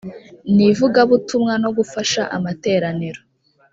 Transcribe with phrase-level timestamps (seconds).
[0.55, 3.21] n ivugabutumwa no gufasha amateraniro